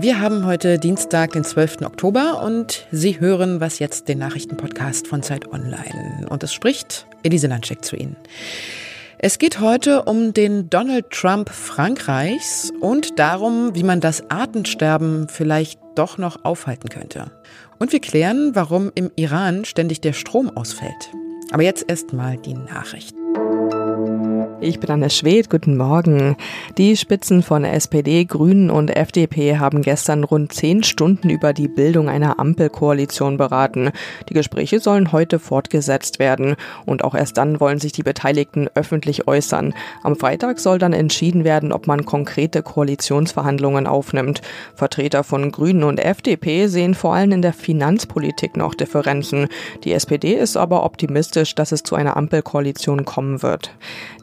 [0.00, 1.82] Wir haben heute Dienstag, den 12.
[1.82, 6.24] Oktober und Sie hören was jetzt den Nachrichtenpodcast von Zeit Online.
[6.28, 8.16] Und es spricht Elise Landscheck zu Ihnen.
[9.18, 15.80] Es geht heute um den Donald Trump Frankreichs und darum, wie man das Artensterben vielleicht
[15.96, 17.32] doch noch aufhalten könnte.
[17.80, 21.10] Und wir klären, warum im Iran ständig der Strom ausfällt.
[21.50, 23.17] Aber jetzt erst mal die Nachrichten.
[24.60, 26.36] Ich bin Anne Schwed, guten Morgen.
[26.78, 32.08] Die Spitzen von SPD, Grünen und FDP haben gestern rund zehn Stunden über die Bildung
[32.08, 33.92] einer Ampelkoalition beraten.
[34.28, 39.28] Die Gespräche sollen heute fortgesetzt werden und auch erst dann wollen sich die Beteiligten öffentlich
[39.28, 39.74] äußern.
[40.02, 44.42] Am Freitag soll dann entschieden werden, ob man konkrete Koalitionsverhandlungen aufnimmt.
[44.74, 49.46] Vertreter von Grünen und FDP sehen vor allem in der Finanzpolitik noch Differenzen.
[49.84, 53.70] Die SPD ist aber optimistisch, dass es zu einer Ampelkoalition kommen wird.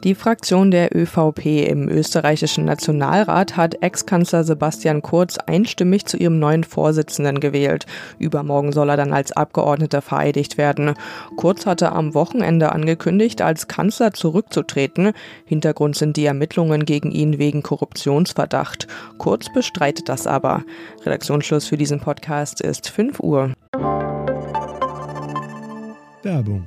[0.04, 6.64] Die Fraktion der ÖVP im österreichischen Nationalrat hat Ex-Kanzler Sebastian Kurz einstimmig zu ihrem neuen
[6.64, 7.86] Vorsitzenden gewählt.
[8.18, 10.94] Übermorgen soll er dann als Abgeordneter vereidigt werden.
[11.36, 15.12] Kurz hatte am Wochenende angekündigt, als Kanzler zurückzutreten.
[15.44, 18.88] Hintergrund sind die Ermittlungen gegen ihn wegen Korruptionsverdacht.
[19.18, 20.64] Kurz bestreitet das aber.
[21.04, 23.52] Redaktionsschluss für diesen Podcast ist 5 Uhr.
[26.24, 26.66] Werbung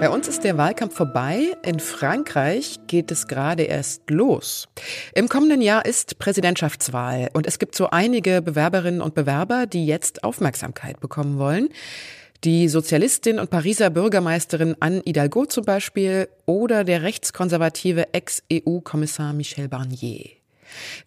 [0.00, 1.56] Bei uns ist der Wahlkampf vorbei.
[1.64, 4.68] In Frankreich geht es gerade erst los.
[5.14, 10.24] Im kommenden Jahr ist Präsidentschaftswahl und es gibt so einige Bewerberinnen und Bewerber, die jetzt
[10.24, 11.68] Aufmerksamkeit bekommen wollen.
[12.42, 20.43] Die Sozialistin und Pariser Bürgermeisterin Anne Hidalgo zum Beispiel oder der rechtskonservative Ex-EU-Kommissar Michel Barnier.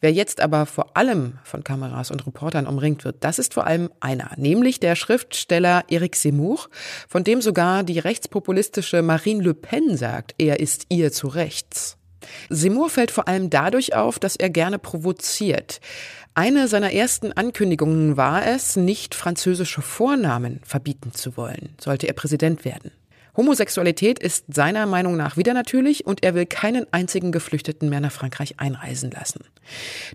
[0.02, 3.90] Wer jetzt aber vor allem von Kameras und Reportern umringt wird, das ist vor allem
[4.00, 6.68] einer, nämlich der Schriftsteller Eric Zemmour,
[7.08, 11.98] von dem sogar die rechtspopulistische Marine Le Pen sagt, er ist ihr zu rechts.
[12.50, 15.80] Seymour fällt vor allem dadurch auf, dass er gerne provoziert.
[16.34, 22.64] Eine seiner ersten Ankündigungen war es, nicht französische Vornamen verbieten zu wollen, sollte er Präsident
[22.64, 22.92] werden.
[23.38, 28.12] Homosexualität ist seiner Meinung nach wieder natürlich und er will keinen einzigen Geflüchteten mehr nach
[28.12, 29.42] Frankreich einreisen lassen.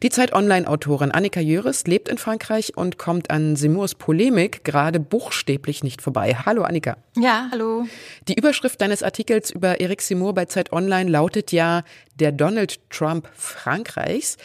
[0.03, 5.85] Die Zeit Online-Autorin Annika Jöris lebt in Frankreich und kommt an Seymours Polemik gerade buchstäblich
[5.85, 6.37] nicht vorbei.
[6.45, 6.97] Hallo Annika.
[7.17, 7.87] Ja, hallo.
[8.27, 11.85] Die Überschrift deines Artikels über Eric Seymour bei Zeit Online lautet ja
[12.17, 14.37] der Donald Trump Frankreichs.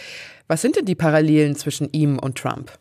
[0.47, 2.71] Was sind denn die Parallelen zwischen ihm und Trump?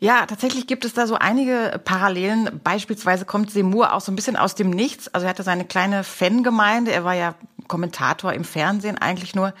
[0.00, 2.60] Ja, tatsächlich gibt es da so einige Parallelen.
[2.62, 5.12] Beispielsweise kommt Seymour auch so ein bisschen aus dem Nichts.
[5.12, 6.92] Also er hatte seine kleine Fangemeinde.
[6.92, 7.34] Er war ja
[7.68, 9.54] Kommentator im Fernsehen eigentlich nur.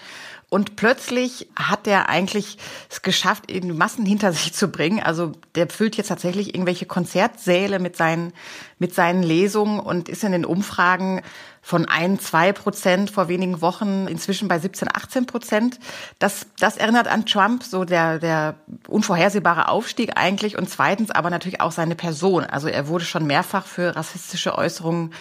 [0.50, 2.56] Und plötzlich hat er eigentlich
[2.88, 5.02] es geschafft, eben Massen hinter sich zu bringen.
[5.02, 8.32] Also der füllt jetzt tatsächlich irgendwelche Konzertsäle mit seinen,
[8.78, 11.22] mit seinen Lesungen und ist in den Umfragen
[11.60, 15.78] von ein, zwei Prozent vor wenigen Wochen inzwischen bei 17, 18 Prozent.
[16.18, 18.54] Das, das erinnert an Trump, so der, der
[18.86, 20.56] unvorhersehbare Aufstieg eigentlich.
[20.56, 22.44] Und zweitens aber natürlich auch seine Person.
[22.44, 25.12] Also er wurde schon mehrfach für rassistische Äußerungen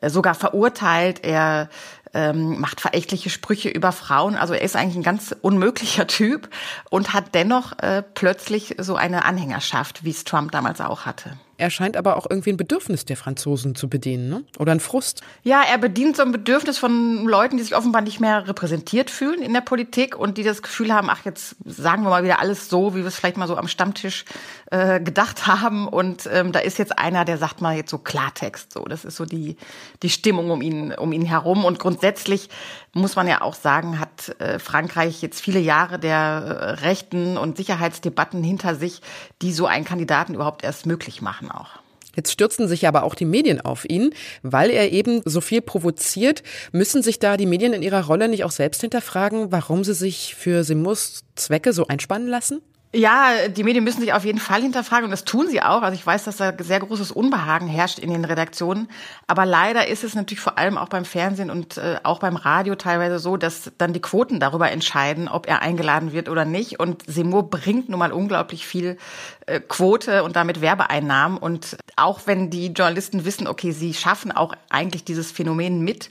[0.00, 1.22] äh, sogar verurteilt.
[1.22, 1.68] Er
[2.14, 4.36] ähm, macht verächtliche Sprüche über Frauen.
[4.36, 6.48] Also er ist eigentlich ein ganz unmöglicher Typ
[6.90, 11.32] und hat dennoch äh, plötzlich so eine Anhängerschaft, wie es Trump damals auch hatte.
[11.60, 14.44] Er scheint aber auch irgendwie ein Bedürfnis der Franzosen zu bedienen, ne?
[14.58, 15.20] oder ein Frust.
[15.42, 19.42] Ja, er bedient so ein Bedürfnis von Leuten, die sich offenbar nicht mehr repräsentiert fühlen
[19.42, 22.70] in der Politik und die das Gefühl haben, ach, jetzt sagen wir mal wieder alles
[22.70, 24.24] so, wie wir es vielleicht mal so am Stammtisch
[24.70, 25.86] äh, gedacht haben.
[25.86, 28.72] Und ähm, da ist jetzt einer, der sagt mal jetzt so Klartext.
[28.72, 29.58] So, das ist so die,
[30.02, 31.66] die Stimmung um ihn, um ihn herum.
[31.66, 32.48] Und grundsätzlich
[32.94, 37.58] muss man ja auch sagen, hat äh, Frankreich jetzt viele Jahre der äh, Rechten und
[37.58, 39.02] Sicherheitsdebatten hinter sich,
[39.42, 41.68] die so einen Kandidaten überhaupt erst möglich machen auch.
[42.16, 46.42] Jetzt stürzen sich aber auch die Medien auf ihn, weil er eben so viel provoziert.
[46.72, 50.34] Müssen sich da die Medien in ihrer Rolle nicht auch selbst hinterfragen, warum sie sich
[50.34, 52.62] für Simus Zwecke so einspannen lassen?
[52.92, 55.82] Ja, die Medien müssen sich auf jeden Fall hinterfragen und das tun sie auch.
[55.82, 58.88] Also ich weiß, dass da sehr großes Unbehagen herrscht in den Redaktionen.
[59.28, 62.74] Aber leider ist es natürlich vor allem auch beim Fernsehen und äh, auch beim Radio
[62.74, 66.80] teilweise so, dass dann die Quoten darüber entscheiden, ob er eingeladen wird oder nicht.
[66.80, 68.98] Und Seymour bringt nun mal unglaublich viel
[69.46, 71.38] äh, Quote und damit Werbeeinnahmen.
[71.38, 76.10] Und auch wenn die Journalisten wissen, okay, sie schaffen auch eigentlich dieses Phänomen mit,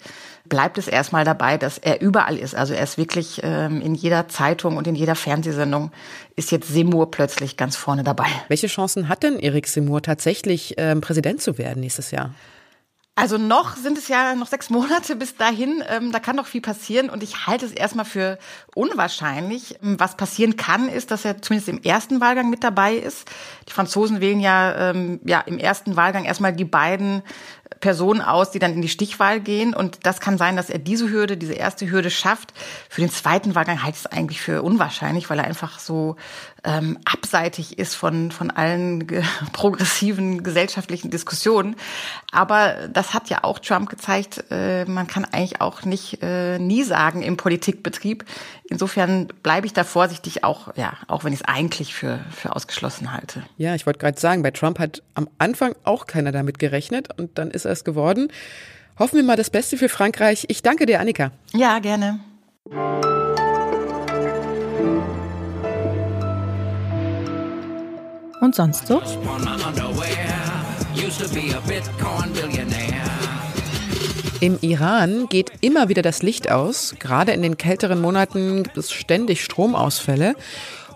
[0.50, 2.56] bleibt es erstmal dabei, dass er überall ist.
[2.56, 5.92] Also er ist wirklich ähm, in jeder Zeitung und in jeder Fernsehsendung
[6.36, 8.28] ist jetzt Seymour plötzlich ganz vorne dabei.
[8.48, 12.34] Welche Chancen hat denn Erik Seymour tatsächlich ähm, Präsident zu werden nächstes Jahr?
[13.19, 15.84] Also noch sind es ja noch sechs Monate bis dahin.
[15.90, 18.40] Ähm, da kann noch viel passieren und ich halte es erstmal für
[18.75, 19.75] unwahrscheinlich.
[19.84, 23.30] Ähm, was passieren kann, ist, dass er zumindest im ersten Wahlgang mit dabei ist.
[23.68, 27.22] Die Franzosen wählen ja, ähm, ja im ersten Wahlgang erstmal die beiden
[27.80, 29.74] Personen aus, die dann in die Stichwahl gehen.
[29.74, 32.54] Und das kann sein, dass er diese Hürde, diese erste Hürde schafft.
[32.89, 36.16] Für den zweiten Wahlgang halte ich es eigentlich für unwahrscheinlich, weil er einfach so
[36.63, 39.24] ähm, abseitig ist von, von allen ge
[39.54, 41.75] progressiven gesellschaftlichen Diskussionen.
[42.31, 46.83] Aber das hat ja auch Trump gezeigt, äh, man kann eigentlich auch nicht äh, nie
[46.83, 48.25] sagen im Politikbetrieb.
[48.69, 53.12] Insofern bleibe ich da vorsichtig, auch, ja, auch wenn ich es eigentlich für, für ausgeschlossen
[53.12, 53.44] halte.
[53.57, 57.38] Ja, ich wollte gerade sagen, bei Trump hat am Anfang auch keiner damit gerechnet und
[57.38, 58.32] dann ist er es geworden.
[58.98, 60.46] Hoffen wir mal das Beste für Frankreich.
[60.50, 61.32] Ich danke dir, Annika.
[61.54, 62.20] Ja, gerne.
[68.42, 69.02] Und sonst so?
[74.42, 76.96] Im Iran geht immer wieder das Licht aus.
[77.00, 80.36] Gerade in den kälteren Monaten gibt es ständig Stromausfälle.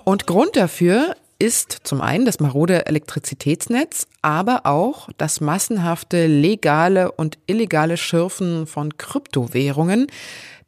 [0.05, 7.37] Und Grund dafür ist zum einen das marode Elektrizitätsnetz, aber auch das massenhafte legale und
[7.47, 10.07] illegale Schürfen von Kryptowährungen,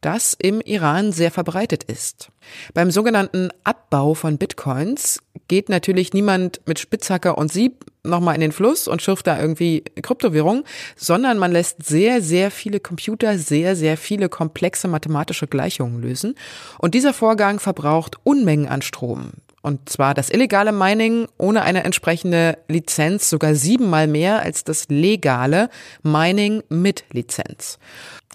[0.02, 2.28] das im Iran sehr verbreitet ist.
[2.74, 8.52] Beim sogenannten Abbau von Bitcoins geht natürlich niemand mit Spitzhacker und Sieb nochmal in den
[8.52, 10.66] Fluss und schürft da irgendwie Kryptowährung,
[10.98, 16.36] sondern man lässt sehr, sehr viele Computer sehr, sehr viele komplexe mathematische Gleichungen lösen.
[16.80, 19.32] Und dieser Vorgang verbraucht Unmengen an Strom.
[19.66, 25.72] Und zwar das illegale Mining ohne eine entsprechende Lizenz sogar siebenmal mehr als das legale
[26.04, 27.80] Mining mit Lizenz.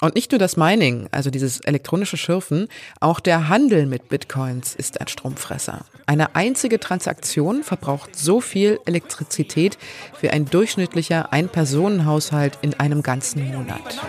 [0.01, 2.67] Und nicht nur das Mining, also dieses elektronische Schürfen,
[2.99, 5.85] auch der Handel mit Bitcoins ist ein Stromfresser.
[6.05, 9.79] Eine einzige Transaktion verbraucht so viel Elektrizität
[10.21, 14.01] wie ein durchschnittlicher Ein-Personen-Haushalt in einem ganzen Monat.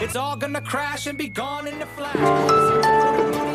[0.00, 3.53] It's all gonna crash and be gone in a flash.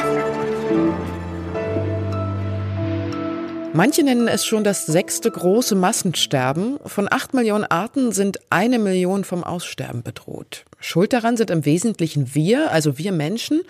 [3.73, 6.79] Manche nennen es schon das sechste große Massensterben.
[6.85, 10.65] Von acht Millionen Arten sind eine Million vom Aussterben bedroht.
[10.79, 13.61] Schuld daran sind im Wesentlichen wir, also wir Menschen,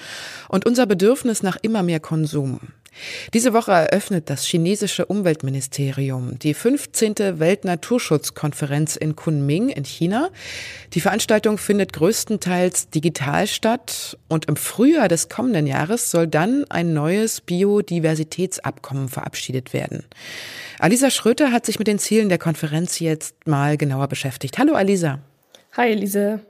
[0.47, 2.59] und unser Bedürfnis nach immer mehr Konsum.
[3.33, 7.39] Diese Woche eröffnet das chinesische Umweltministerium die 15.
[7.39, 10.29] Weltnaturschutzkonferenz in Kunming in China.
[10.93, 16.93] Die Veranstaltung findet größtenteils digital statt und im Frühjahr des kommenden Jahres soll dann ein
[16.93, 20.05] neues Biodiversitätsabkommen verabschiedet werden.
[20.79, 24.57] Alisa Schröter hat sich mit den Zielen der Konferenz jetzt mal genauer beschäftigt.
[24.57, 25.19] Hallo Alisa.
[25.75, 26.41] Hi Elise.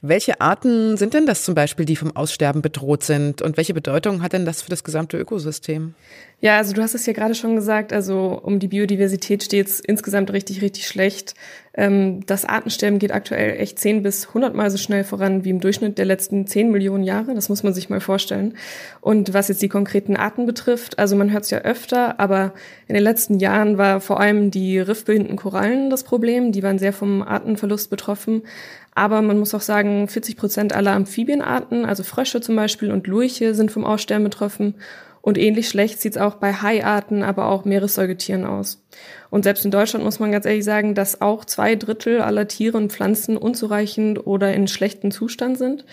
[0.00, 3.42] Welche Arten sind denn das zum Beispiel, die vom Aussterben bedroht sind?
[3.42, 5.94] Und welche Bedeutung hat denn das für das gesamte Ökosystem?
[6.40, 9.80] Ja, also du hast es ja gerade schon gesagt, also um die Biodiversität steht es
[9.80, 11.34] insgesamt richtig, richtig schlecht.
[11.74, 15.98] Ähm, das Artensterben geht aktuell echt zehn bis hundertmal so schnell voran wie im Durchschnitt
[15.98, 17.34] der letzten zehn Millionen Jahre.
[17.34, 18.54] Das muss man sich mal vorstellen.
[19.00, 22.54] Und was jetzt die konkreten Arten betrifft, also man hört es ja öfter, aber
[22.86, 26.52] in den letzten Jahren war vor allem die riffbildenden Korallen das Problem.
[26.52, 28.42] Die waren sehr vom Artenverlust betroffen.
[28.98, 33.54] Aber man muss auch sagen, 40 Prozent aller Amphibienarten, also Frösche zum Beispiel und Lurche,
[33.54, 34.74] sind vom Aussterben betroffen.
[35.22, 38.84] Und ähnlich schlecht sieht es auch bei Haiarten, aber auch Meeressäugetieren aus.
[39.30, 42.76] Und selbst in Deutschland muss man ganz ehrlich sagen, dass auch zwei Drittel aller Tiere
[42.76, 45.84] und Pflanzen unzureichend oder in schlechtem Zustand sind.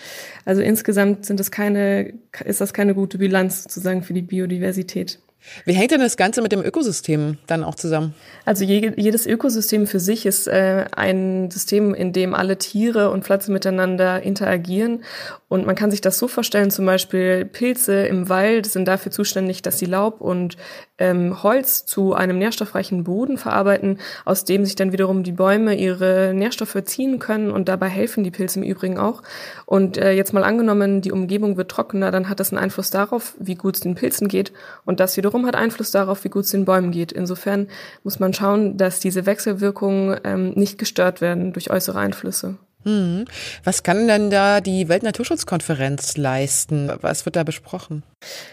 [0.44, 2.12] Also insgesamt sind es keine,
[2.44, 5.20] ist das keine gute Bilanz sozusagen für die Biodiversität.
[5.64, 8.14] Wie hängt denn das Ganze mit dem Ökosystem dann auch zusammen?
[8.44, 13.52] Also jedes Ökosystem für sich ist äh, ein System, in dem alle Tiere und Pflanzen
[13.52, 15.04] miteinander interagieren.
[15.48, 19.62] Und man kann sich das so vorstellen, zum Beispiel Pilze im Wald sind dafür zuständig,
[19.62, 20.56] dass sie Laub und
[20.98, 26.32] ähm, Holz zu einem nährstoffreichen Boden verarbeiten, aus dem sich dann wiederum die Bäume ihre
[26.34, 29.22] Nährstoffe ziehen können und dabei helfen die Pilze im Übrigen auch.
[29.66, 33.34] Und äh, jetzt mal angenommen, die Umgebung wird trockener, dann hat das einen Einfluss darauf,
[33.38, 34.52] wie gut es den Pilzen geht
[34.84, 37.12] und das wiederum hat Einfluss darauf, wie gut es den Bäumen geht.
[37.12, 37.68] Insofern
[38.02, 42.56] muss man schauen, dass diese Wechselwirkungen ähm, nicht gestört werden durch äußere Einflüsse.
[42.86, 43.24] Hm.
[43.64, 46.92] Was kann denn da die Weltnaturschutzkonferenz leisten?
[47.00, 48.04] Was wird da besprochen?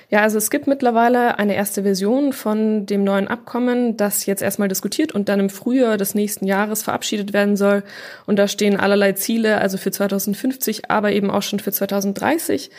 [0.09, 4.69] Ja, also es gibt mittlerweile eine erste Version von dem neuen Abkommen, das jetzt erstmal
[4.69, 7.83] diskutiert und dann im Frühjahr des nächsten Jahres verabschiedet werden soll.
[8.25, 12.71] Und da stehen allerlei Ziele, also für 2050, aber eben auch schon für 2030.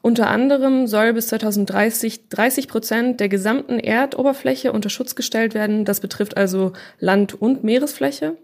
[0.00, 5.84] Unter anderem soll bis 2030 30 Prozent der gesamten Erdoberfläche unter Schutz gestellt werden.
[5.84, 8.36] Das betrifft also Land- und Meeresfläche.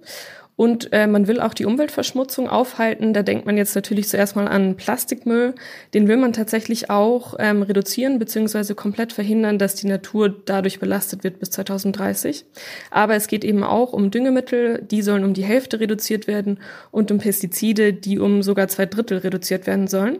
[0.60, 3.14] Und äh, man will auch die Umweltverschmutzung aufhalten.
[3.14, 5.54] Da denkt man jetzt natürlich zuerst mal an Plastikmüll.
[5.94, 8.74] Den will man tatsächlich auch ähm, reduzieren bzw.
[8.74, 12.44] komplett verhindern, dass die Natur dadurch belastet wird bis 2030.
[12.90, 16.58] Aber es geht eben auch um Düngemittel, die sollen um die Hälfte reduziert werden
[16.90, 20.18] und um Pestizide, die um sogar zwei Drittel reduziert werden sollen.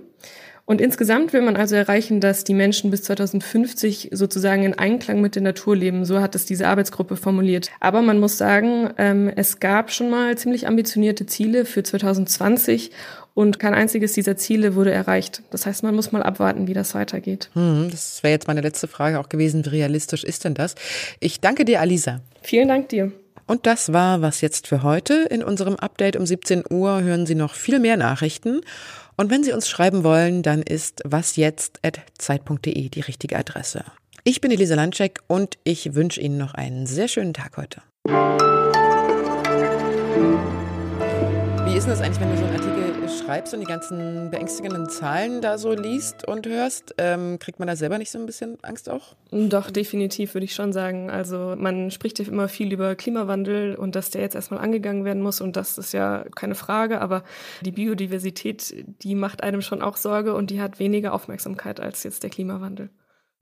[0.71, 5.35] Und insgesamt will man also erreichen, dass die Menschen bis 2050 sozusagen in Einklang mit
[5.35, 6.05] der Natur leben.
[6.05, 7.71] So hat es diese Arbeitsgruppe formuliert.
[7.81, 12.93] Aber man muss sagen, ähm, es gab schon mal ziemlich ambitionierte Ziele für 2020
[13.35, 15.43] und kein einziges dieser Ziele wurde erreicht.
[15.50, 17.50] Das heißt, man muss mal abwarten, wie das weitergeht.
[17.55, 19.65] Hm, das wäre jetzt meine letzte Frage auch gewesen.
[19.65, 20.77] Wie realistisch ist denn das?
[21.19, 22.21] Ich danke dir, Alisa.
[22.43, 23.11] Vielen Dank dir.
[23.49, 25.27] Und das war was jetzt für heute.
[25.31, 28.61] In unserem Update um 17 Uhr hören Sie noch viel mehr Nachrichten.
[29.21, 33.85] Und wenn Sie uns schreiben wollen, dann ist wasjetzt.zeit.de die richtige Adresse.
[34.25, 37.83] Ich bin Elisa Landcheck und ich wünsche Ihnen noch einen sehr schönen Tag heute.
[41.67, 44.88] Wie ist denn das eigentlich, wenn du so einen Artikel schreibst und die ganzen beängstigenden
[44.88, 46.95] Zahlen da so liest und hörst?
[46.99, 49.14] Ähm, kriegt man da selber nicht so ein bisschen Angst auch?
[49.31, 51.11] Doch, definitiv würde ich schon sagen.
[51.11, 55.23] Also man spricht ja immer viel über Klimawandel und dass der jetzt erstmal angegangen werden
[55.23, 57.23] muss und das ist ja keine Frage, aber
[57.62, 62.23] die Biodiversität, die macht einem schon auch Sorge und die hat weniger Aufmerksamkeit als jetzt
[62.23, 62.90] der Klimawandel.